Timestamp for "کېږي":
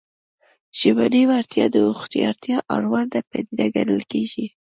4.11-4.45